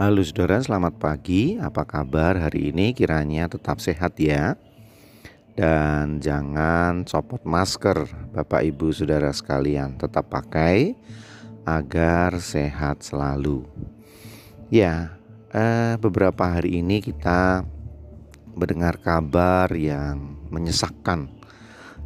Halo 0.00 0.24
saudara, 0.24 0.56
selamat 0.56 0.96
pagi. 0.96 1.60
Apa 1.60 1.84
kabar 1.84 2.32
hari 2.32 2.72
ini? 2.72 2.96
Kiranya 2.96 3.52
tetap 3.52 3.84
sehat 3.84 4.16
ya. 4.16 4.56
Dan 5.52 6.24
jangan 6.24 7.04
copot 7.04 7.44
masker, 7.44 8.08
Bapak 8.32 8.64
Ibu 8.64 8.96
Saudara 8.96 9.28
sekalian. 9.28 10.00
Tetap 10.00 10.32
pakai 10.32 10.96
agar 11.68 12.40
sehat 12.40 13.04
selalu. 13.04 13.68
Ya, 14.72 15.20
eh, 15.52 16.00
beberapa 16.00 16.48
hari 16.48 16.80
ini 16.80 17.04
kita 17.04 17.68
mendengar 18.56 18.96
kabar 19.04 19.68
yang 19.76 20.16
menyesakkan, 20.48 21.28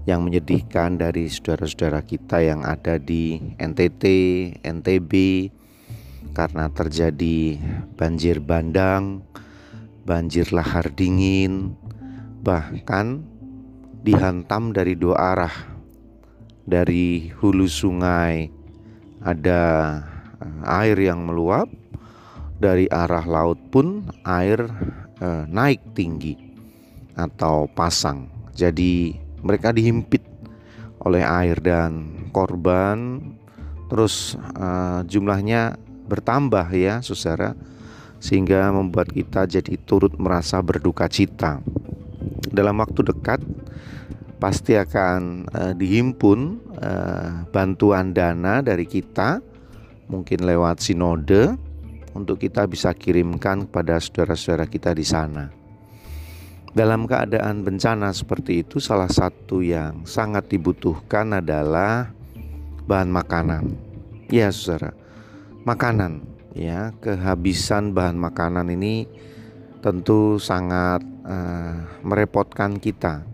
yang 0.03 0.27
menyedihkan 0.27 0.99
dari 0.99 1.31
saudara-saudara 1.31 2.03
kita 2.03 2.43
yang 2.43 2.67
ada 2.67 2.99
di 2.99 3.55
NTT, 3.55 4.03
NTB, 4.67 5.15
karena 6.35 6.67
terjadi 6.69 7.57
banjir 7.95 8.43
bandang, 8.43 9.23
banjir 10.03 10.51
lahar 10.51 10.91
dingin, 10.91 11.79
bahkan 12.43 13.23
dihantam 14.03 14.75
dari 14.75 14.99
dua 14.99 15.17
arah. 15.33 15.57
Dari 16.65 17.29
hulu 17.29 17.69
sungai 17.69 18.49
ada 19.23 19.63
eh, 20.43 20.61
air 20.83 20.97
yang 20.99 21.23
meluap, 21.23 21.71
dari 22.59 22.91
arah 22.91 23.25
laut 23.25 23.61
pun 23.71 24.11
air 24.27 24.67
eh, 25.23 25.45
naik 25.47 25.95
tinggi 25.95 26.35
atau 27.15 27.71
pasang. 27.71 28.27
Jadi 28.57 29.15
mereka 29.45 29.71
dihimpit 29.71 30.25
oleh 31.05 31.21
air 31.21 31.61
dan 31.61 32.25
korban 32.33 33.21
terus 33.93 34.41
uh, 34.57 35.05
jumlahnya 35.05 35.77
bertambah 36.05 36.69
ya 36.73 37.01
saudara 37.01 37.57
sehingga 38.25 38.73
membuat 38.73 39.13
kita 39.13 39.45
jadi 39.45 39.77
turut 39.85 40.17
merasa 40.17 40.57
berduka 40.65 41.05
cita. 41.13 41.61
Dalam 42.49 42.81
waktu 42.81 43.05
dekat 43.05 43.45
pasti 44.41 44.81
akan 44.81 45.45
uh, 45.53 45.73
dihimpun 45.77 46.61
uh, 46.81 47.45
bantuan 47.53 48.17
dana 48.17 48.65
dari 48.65 48.89
kita 48.89 49.45
mungkin 50.09 50.45
lewat 50.45 50.81
sinode 50.81 51.57
untuk 52.17 52.41
kita 52.41 52.65
bisa 52.65 52.97
kirimkan 52.97 53.69
kepada 53.69 54.01
saudara-saudara 54.01 54.69
kita 54.73 54.97
di 54.97 55.05
sana. 55.05 55.53
Dalam 56.75 57.07
keadaan 57.07 57.63
bencana 57.63 58.11
seperti 58.11 58.67
itu 58.67 58.83
salah 58.83 59.07
satu 59.07 59.63
yang 59.63 60.09
sangat 60.09 60.49
dibutuhkan 60.51 61.39
adalah 61.39 62.11
bahan 62.89 63.15
makanan. 63.15 63.71
Ya, 64.33 64.51
Saudara 64.51 65.04
makanan. 65.65 66.23
Ya 66.55 66.95
kehabisan 67.03 67.97
bahan 67.97 68.15
makanan 68.15 68.71
ini 68.71 69.11
tentu 69.83 70.39
sangat 70.39 71.03
uh, 71.27 71.83
merepotkan 72.07 72.79
kita. 72.79 73.27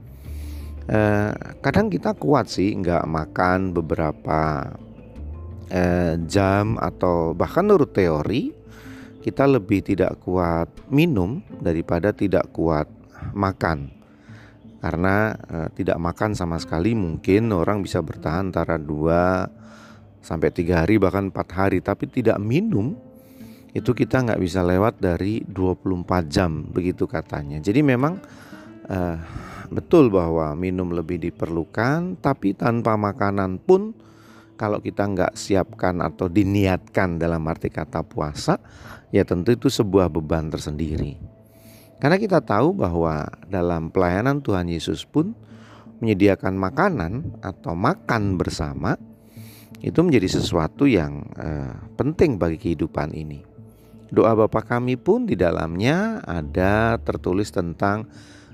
Uh, 0.90 1.30
kadang 1.60 1.92
kita 1.92 2.16
kuat 2.16 2.50
sih 2.50 2.74
nggak 2.74 3.04
makan 3.06 3.76
beberapa 3.76 4.72
uh, 5.68 6.14
jam 6.26 6.80
atau 6.80 7.36
bahkan 7.36 7.62
menurut 7.68 7.92
teori 7.94 8.50
kita 9.20 9.44
lebih 9.44 9.84
tidak 9.84 10.16
kuat 10.24 10.72
minum 10.88 11.44
daripada 11.60 12.16
tidak 12.16 12.48
kuat 12.56 12.88
makan. 13.36 13.92
Karena 14.80 15.36
uh, 15.36 15.68
tidak 15.76 16.00
makan 16.00 16.32
sama 16.32 16.56
sekali 16.56 16.96
mungkin 16.96 17.52
orang 17.52 17.84
bisa 17.84 18.00
bertahan 18.00 18.48
antara 18.48 18.80
dua 18.80 19.44
sampai 20.20 20.52
tiga 20.52 20.84
hari 20.84 20.96
bahkan 21.00 21.28
empat 21.28 21.48
hari. 21.52 21.78
Tapi 21.84 22.08
tidak 22.08 22.38
minum 22.40 22.96
itu 23.70 23.94
kita 23.94 24.26
nggak 24.26 24.40
bisa 24.42 24.66
lewat 24.66 24.98
dari 24.98 25.42
24 25.46 26.26
jam 26.26 26.66
begitu 26.70 27.06
katanya. 27.06 27.62
Jadi 27.62 27.80
memang 27.82 28.18
uh, 28.90 29.16
betul 29.70 30.10
bahwa 30.10 30.52
minum 30.58 30.90
lebih 30.90 31.22
diperlukan 31.22 32.18
tapi 32.18 32.52
tanpa 32.58 32.98
makanan 32.98 33.62
pun 33.62 33.94
kalau 34.58 34.82
kita 34.82 35.06
nggak 35.08 35.32
siapkan 35.38 36.04
atau 36.04 36.28
diniatkan 36.28 37.16
dalam 37.16 37.40
arti 37.48 37.72
kata 37.72 38.04
puasa 38.04 38.60
ya 39.14 39.24
tentu 39.24 39.54
itu 39.54 39.70
sebuah 39.70 40.10
beban 40.10 40.50
tersendiri. 40.50 41.16
Karena 42.00 42.16
kita 42.16 42.40
tahu 42.40 42.72
bahwa 42.74 43.28
dalam 43.46 43.92
pelayanan 43.92 44.40
Tuhan 44.40 44.72
Yesus 44.72 45.04
pun 45.04 45.36
menyediakan 46.00 46.56
makanan 46.56 47.12
atau 47.44 47.76
makan 47.76 48.40
bersama 48.40 48.96
itu 49.80 50.00
menjadi 50.04 50.28
sesuatu 50.28 50.84
yang 50.84 51.24
uh, 51.40 51.72
penting 51.96 52.36
bagi 52.36 52.60
kehidupan 52.60 53.16
ini. 53.16 53.40
Doa 54.12 54.36
Bapa 54.36 54.60
kami 54.60 55.00
pun 55.00 55.24
di 55.24 55.38
dalamnya 55.38 56.20
ada 56.26 57.00
tertulis 57.00 57.48
tentang 57.48 58.10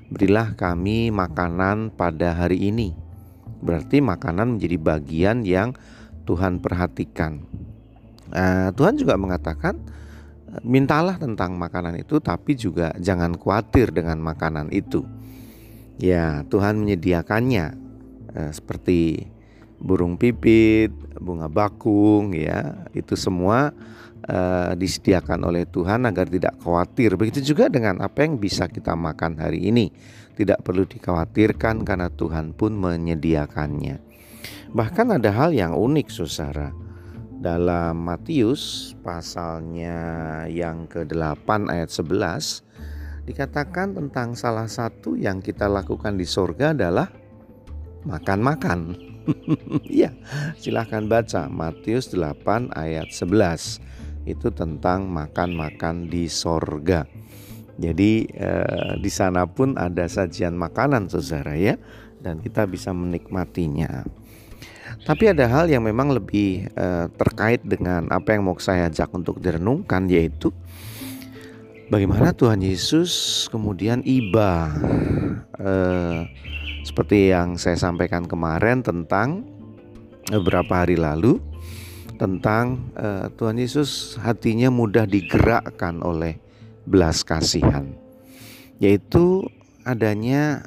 berilah 0.07 0.55
kami 0.55 1.11
makanan 1.11 1.91
pada 1.97 2.37
hari 2.37 2.71
ini. 2.71 2.95
Berarti 3.59 3.99
makanan 3.99 4.57
menjadi 4.57 4.77
bagian 4.79 5.43
yang 5.43 5.75
Tuhan 6.29 6.63
perhatikan. 6.63 7.43
Uh, 8.31 8.71
Tuhan 8.75 8.95
juga 8.95 9.19
mengatakan 9.19 9.79
mintalah 10.63 11.19
tentang 11.19 11.59
makanan 11.59 11.99
itu 11.99 12.23
tapi 12.23 12.55
juga 12.55 12.95
jangan 13.03 13.35
khawatir 13.35 13.91
dengan 13.91 14.23
makanan 14.23 14.71
itu. 14.71 15.03
Ya, 15.97 16.45
Tuhan 16.53 16.85
menyediakannya 16.85 17.67
uh, 18.37 18.53
seperti 18.53 19.33
burung 19.81 20.17
pipit, 20.17 20.93
bunga 21.21 21.49
bakung 21.49 22.33
ya, 22.33 22.87
itu 22.97 23.15
semua 23.15 23.73
uh, 24.27 24.73
disediakan 24.75 25.47
oleh 25.47 25.65
Tuhan 25.69 26.05
agar 26.09 26.27
tidak 26.29 26.59
khawatir. 26.61 27.15
Begitu 27.15 27.55
juga 27.55 27.71
dengan 27.71 28.03
apa 28.03 28.27
yang 28.27 28.37
bisa 28.37 28.67
kita 28.67 28.97
makan 28.97 29.39
hari 29.41 29.71
ini. 29.71 29.93
Tidak 30.37 30.61
perlu 30.61 30.85
dikhawatirkan 30.85 31.87
karena 31.89 32.13
Tuhan 32.13 32.53
pun 32.53 32.77
menyediakannya. 32.77 33.97
Bahkan 34.77 35.17
ada 35.17 35.33
hal 35.33 35.57
yang 35.57 35.73
unik 35.73 36.09
Saudara. 36.13 36.69
Dalam 37.37 38.01
Matius 38.01 38.97
pasalnya 39.05 39.97
yang 40.49 40.89
ke-8 40.89 41.69
ayat 41.69 41.93
11 41.93 43.29
dikatakan 43.29 43.93
tentang 43.93 44.33
salah 44.33 44.65
satu 44.65 45.15
yang 45.21 45.45
kita 45.45 45.69
lakukan 45.69 46.17
di 46.17 46.25
sorga 46.25 46.73
adalah 46.73 47.13
makan-makan. 48.09 49.16
ya, 50.03 50.15
silahkan 50.59 51.05
baca 51.07 51.51
Matius 51.51 52.11
8 52.15 52.73
ayat 52.73 53.11
11. 53.11 54.27
Itu 54.27 54.51
tentang 54.51 55.07
makan-makan 55.07 56.11
di 56.11 56.27
sorga. 56.27 57.07
Jadi 57.77 58.25
eh, 58.33 58.95
di 58.97 59.11
sana 59.13 59.45
pun 59.45 59.77
ada 59.77 60.09
sajian 60.09 60.57
makanan 60.57 61.13
saudara 61.13 61.53
ya 61.55 61.77
dan 62.25 62.41
kita 62.41 62.65
bisa 62.65 62.91
menikmatinya. 62.97 64.03
Tapi 65.05 65.31
ada 65.31 65.47
hal 65.47 65.69
yang 65.69 65.85
memang 65.85 66.11
lebih 66.11 66.73
eh, 66.73 67.07
terkait 67.15 67.61
dengan 67.63 68.09
apa 68.09 68.33
yang 68.33 68.49
mau 68.49 68.57
saya 68.57 68.89
ajak 68.89 69.13
untuk 69.13 69.39
direnungkan 69.39 70.09
yaitu 70.09 70.51
bagaimana 71.89 72.35
Tuhan 72.35 72.63
Yesus 72.63 73.47
kemudian 73.51 74.03
iba 74.07 74.73
eh, 75.59 76.27
seperti 76.87 77.35
yang 77.35 77.59
saya 77.59 77.75
sampaikan 77.75 78.27
kemarin 78.27 78.83
tentang 78.83 79.43
beberapa 80.31 80.87
hari 80.87 80.99
lalu 80.99 81.39
tentang 82.17 82.91
uh, 82.97 83.29
Tuhan 83.37 83.61
Yesus 83.61 84.17
hatinya 84.17 84.73
mudah 84.73 85.05
digerakkan 85.05 86.01
oleh 86.01 86.41
belas 86.89 87.21
kasihan 87.23 87.93
yaitu 88.81 89.45
adanya 89.85 90.65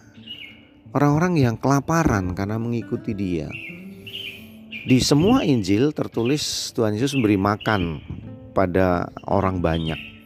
orang-orang 0.94 1.38
yang 1.38 1.56
kelaparan 1.58 2.34
karena 2.34 2.58
mengikuti 2.58 3.14
dia. 3.14 3.50
Di 4.90 4.98
semua 5.04 5.46
Injil 5.46 5.94
tertulis 5.94 6.74
Tuhan 6.74 6.98
Yesus 6.98 7.14
memberi 7.14 7.38
makan 7.38 8.02
pada 8.58 9.12
orang 9.28 9.62
banyak. 9.62 10.19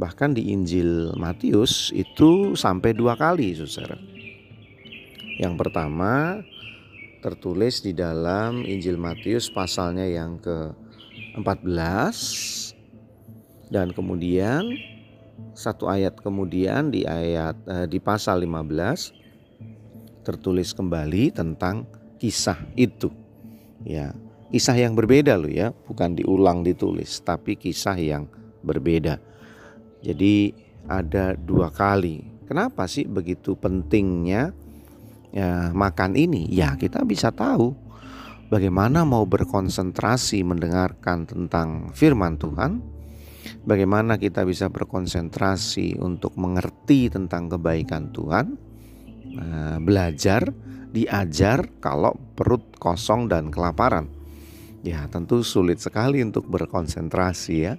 Bahkan 0.00 0.32
di 0.32 0.48
Injil 0.48 1.12
Matius 1.20 1.92
itu 1.92 2.56
sampai 2.56 2.96
dua 2.96 3.20
kali, 3.20 3.52
saudara. 3.52 4.00
Yang 5.36 5.54
pertama 5.60 6.40
tertulis 7.20 7.84
di 7.84 7.92
dalam 7.92 8.64
Injil 8.64 8.96
Matius 8.96 9.52
pasalnya 9.52 10.08
yang 10.08 10.40
ke-14 10.40 12.16
dan 13.68 13.92
kemudian 13.92 14.72
satu 15.52 15.92
ayat 15.92 16.16
kemudian 16.16 16.88
di 16.88 17.04
ayat 17.04 17.60
eh, 17.68 17.84
di 17.84 18.00
pasal 18.00 18.40
15 18.40 20.24
tertulis 20.24 20.72
kembali 20.72 21.28
tentang 21.36 21.84
kisah 22.16 22.56
itu. 22.72 23.12
Ya, 23.84 24.16
kisah 24.48 24.76
yang 24.76 24.96
berbeda 24.96 25.36
loh 25.36 25.52
ya, 25.52 25.72
bukan 25.88 26.16
diulang 26.16 26.64
ditulis 26.64 27.20
tapi 27.20 27.56
kisah 27.56 27.96
yang 28.00 28.24
berbeda. 28.64 29.20
Jadi 30.00 30.52
ada 30.88 31.36
dua 31.36 31.68
kali. 31.70 32.24
Kenapa 32.48 32.90
sih 32.90 33.06
begitu 33.06 33.54
pentingnya 33.54 34.50
ya, 35.30 35.70
makan 35.70 36.18
ini, 36.18 36.50
ya 36.50 36.74
kita 36.74 37.06
bisa 37.06 37.30
tahu 37.30 37.76
bagaimana 38.50 39.06
mau 39.06 39.22
berkonsentrasi 39.22 40.42
mendengarkan 40.42 41.30
tentang 41.30 41.94
firman 41.94 42.34
Tuhan 42.34 42.82
bagaimana 43.64 44.16
kita 44.16 44.44
bisa 44.46 44.68
berkonsentrasi 44.68 46.00
untuk 46.00 46.36
mengerti 46.36 47.12
tentang 47.12 47.48
kebaikan 47.50 48.12
Tuhan, 48.12 48.46
eh, 49.36 49.76
belajar, 49.80 50.50
diajar 50.90 51.70
kalau 51.78 52.16
perut 52.34 52.76
kosong 52.76 53.30
dan 53.30 53.48
kelaparan. 53.52 54.10
Ya, 54.80 55.04
tentu 55.12 55.44
sulit 55.44 55.76
sekali 55.76 56.24
untuk 56.24 56.48
berkonsentrasi 56.48 57.56
ya. 57.60 57.76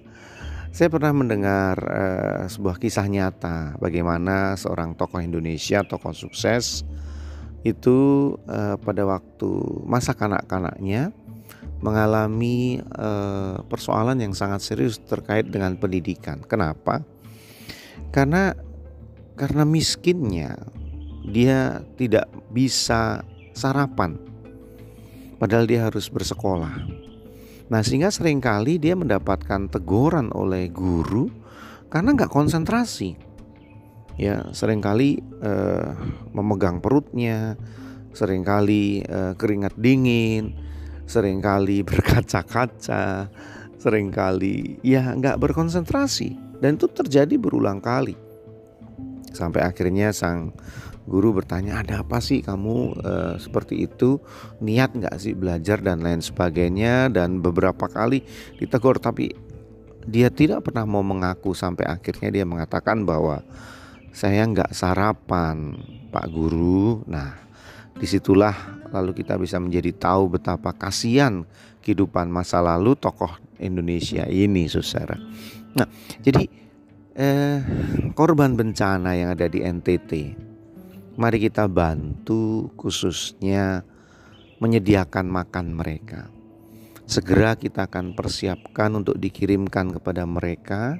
Saya 0.71 0.87
pernah 0.87 1.11
mendengar 1.11 1.75
uh, 1.83 2.47
sebuah 2.47 2.79
kisah 2.79 3.03
nyata 3.03 3.75
bagaimana 3.75 4.55
seorang 4.55 4.95
tokoh 4.95 5.19
Indonesia, 5.19 5.83
tokoh 5.83 6.15
sukses 6.15 6.87
itu 7.67 8.31
uh, 8.47 8.79
pada 8.79 9.03
waktu 9.03 9.51
masa 9.83 10.15
kanak-kanaknya 10.15 11.11
mengalami 11.83 12.79
uh, 12.95 13.59
persoalan 13.67 14.23
yang 14.23 14.31
sangat 14.31 14.63
serius 14.63 14.95
terkait 15.03 15.51
dengan 15.51 15.75
pendidikan. 15.75 16.39
Kenapa? 16.39 17.03
Karena 18.15 18.55
karena 19.35 19.67
miskinnya 19.67 20.55
dia 21.27 21.83
tidak 21.99 22.31
bisa 22.47 23.27
sarapan 23.51 24.15
padahal 25.35 25.67
dia 25.67 25.83
harus 25.91 26.07
bersekolah. 26.07 27.00
Nah 27.71 27.79
sehingga 27.79 28.11
sering 28.11 28.43
kali 28.43 28.75
dia 28.75 28.99
mendapatkan 28.99 29.71
teguran 29.71 30.27
oleh 30.35 30.67
guru 30.67 31.31
karena 31.87 32.11
nggak 32.11 32.27
konsentrasi. 32.27 33.15
Ya 34.19 34.51
sering 34.51 34.83
kali 34.83 35.23
eh, 35.39 35.89
memegang 36.35 36.83
perutnya, 36.83 37.55
sering 38.11 38.43
kali 38.43 38.99
eh, 39.07 39.33
keringat 39.39 39.79
dingin, 39.79 40.51
sering 41.07 41.39
kali 41.39 41.79
berkaca-kaca, 41.87 43.31
sering 43.79 44.11
kali 44.11 44.75
ya 44.83 45.15
nggak 45.15 45.39
berkonsentrasi 45.39 46.59
dan 46.59 46.75
itu 46.75 46.91
terjadi 46.91 47.39
berulang 47.39 47.79
kali. 47.79 48.19
Sampai 49.31 49.63
akhirnya 49.63 50.11
sang 50.11 50.51
guru 51.11 51.35
bertanya 51.35 51.83
ada 51.83 51.99
apa 51.99 52.23
sih 52.23 52.39
kamu 52.39 52.75
uh, 53.03 53.35
seperti 53.35 53.83
itu? 53.83 54.23
Niat 54.63 54.95
nggak 54.95 55.19
sih 55.19 55.35
belajar 55.35 55.83
dan 55.83 55.99
lain 55.99 56.23
sebagainya? 56.23 57.11
Dan 57.11 57.43
beberapa 57.43 57.91
kali 57.91 58.23
ditegur 58.55 58.95
tapi 59.03 59.35
dia 60.07 60.31
tidak 60.31 60.63
pernah 60.63 60.87
mau 60.87 61.03
mengaku. 61.03 61.51
Sampai 61.51 61.83
akhirnya 61.91 62.31
dia 62.31 62.45
mengatakan 62.47 63.03
bahwa 63.03 63.43
saya 64.15 64.47
nggak 64.47 64.71
sarapan 64.71 65.75
pak 66.15 66.31
guru. 66.31 67.03
Nah 67.11 67.35
di 67.99 68.07
situlah 68.07 68.55
lalu 68.95 69.11
kita 69.11 69.35
bisa 69.35 69.59
menjadi 69.59 69.91
tahu 69.91 70.39
betapa 70.39 70.71
kasihan 70.71 71.43
kehidupan 71.83 72.31
masa 72.31 72.63
lalu 72.63 72.95
tokoh 72.95 73.35
Indonesia 73.59 74.23
ini 74.31 74.71
saudara. 74.71 75.19
Nah 75.75 75.87
jadi 76.23 76.47
eh, 77.19 77.59
korban 78.15 78.55
bencana 78.55 79.11
yang 79.19 79.35
ada 79.35 79.51
di 79.51 79.59
NTT 79.59 80.50
Mari 81.21 81.37
kita 81.37 81.69
bantu 81.69 82.73
khususnya 82.73 83.85
menyediakan 84.57 85.29
makan 85.29 85.77
mereka. 85.77 86.33
Segera 87.05 87.53
kita 87.53 87.85
akan 87.85 88.17
persiapkan 88.17 88.89
untuk 88.97 89.21
dikirimkan 89.21 89.93
kepada 89.93 90.25
mereka 90.25 90.97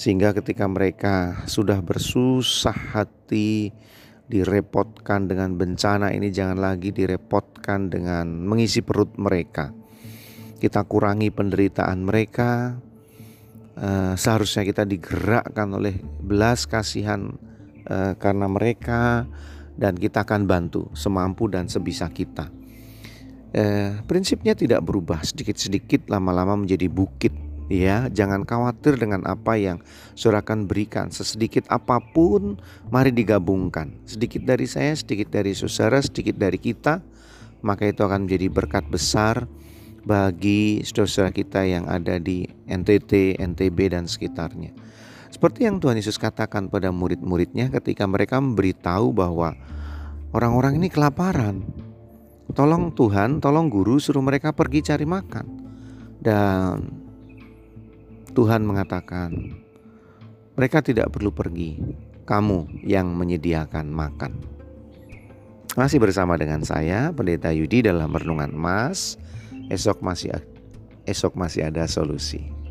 sehingga 0.00 0.32
ketika 0.32 0.64
mereka 0.64 1.44
sudah 1.44 1.76
bersusah 1.84 2.96
hati 2.96 3.68
direpotkan 4.32 5.28
dengan 5.28 5.60
bencana 5.60 6.16
ini 6.16 6.32
jangan 6.32 6.64
lagi 6.64 6.88
direpotkan 6.88 7.92
dengan 7.92 8.48
mengisi 8.48 8.80
perut 8.80 9.12
mereka. 9.20 9.76
Kita 10.56 10.88
kurangi 10.88 11.28
penderitaan 11.28 12.00
mereka. 12.00 12.80
Uh, 13.76 14.16
seharusnya 14.16 14.64
kita 14.64 14.88
digerakkan 14.88 15.68
oleh 15.76 16.00
belas 16.00 16.64
kasihan 16.64 17.36
uh, 17.88 18.12
karena 18.16 18.46
mereka 18.46 19.28
dan 19.74 19.98
kita 19.98 20.22
akan 20.22 20.46
bantu 20.46 20.90
semampu 20.94 21.50
dan 21.50 21.66
sebisa 21.66 22.06
kita. 22.10 22.50
Uh, 23.54 24.02
prinsipnya 24.10 24.58
tidak 24.58 24.82
berubah 24.82 25.22
sedikit-sedikit 25.22 26.10
lama-lama 26.10 26.58
menjadi 26.58 26.90
bukit 26.90 27.30
ya 27.70 28.12
jangan 28.12 28.44
khawatir 28.44 29.00
dengan 29.00 29.24
apa 29.24 29.56
yang 29.56 29.80
saudara 30.12 30.44
akan 30.44 30.68
berikan 30.68 31.08
sesedikit 31.08 31.64
apa 31.72 31.96
pun 31.96 32.60
mari 32.92 33.08
digabungkan 33.08 33.94
sedikit 34.04 34.44
dari 34.44 34.68
saya 34.68 34.92
sedikit 34.92 35.32
dari 35.32 35.56
saudara 35.56 36.04
sedikit 36.04 36.36
dari 36.36 36.60
kita 36.60 37.00
maka 37.64 37.88
itu 37.88 38.04
akan 38.04 38.28
menjadi 38.28 38.52
berkat 38.52 38.84
besar 38.92 39.48
bagi 40.04 40.84
saudara-saudara 40.84 41.32
kita 41.32 41.64
yang 41.64 41.88
ada 41.88 42.20
di 42.20 42.44
NTT, 42.68 43.40
NTB 43.40 43.78
dan 43.88 44.04
sekitarnya. 44.04 44.76
Seperti 45.34 45.66
yang 45.66 45.82
Tuhan 45.82 45.98
Yesus 45.98 46.14
katakan 46.14 46.70
pada 46.70 46.94
murid-muridnya 46.94 47.66
ketika 47.66 48.06
mereka 48.06 48.38
memberitahu 48.38 49.10
bahwa 49.10 49.58
orang-orang 50.30 50.78
ini 50.78 50.86
kelaparan. 50.86 51.66
Tolong 52.54 52.94
Tuhan, 52.94 53.42
tolong 53.42 53.66
guru 53.66 53.98
suruh 53.98 54.22
mereka 54.22 54.54
pergi 54.54 54.86
cari 54.86 55.02
makan. 55.02 55.46
Dan 56.22 56.86
Tuhan 58.30 58.62
mengatakan, 58.62 59.34
mereka 60.54 60.86
tidak 60.86 61.10
perlu 61.10 61.34
pergi, 61.34 61.82
kamu 62.22 62.86
yang 62.86 63.10
menyediakan 63.10 63.90
makan. 63.90 64.38
Masih 65.74 65.98
bersama 65.98 66.38
dengan 66.38 66.62
saya, 66.62 67.10
Pendeta 67.10 67.50
Yudi 67.50 67.82
dalam 67.82 68.14
renungan 68.14 68.54
emas. 68.54 69.18
Esok 69.66 69.98
masih 69.98 70.38
esok 71.10 71.34
masih 71.34 71.66
ada 71.66 71.90
solusi. 71.90 72.63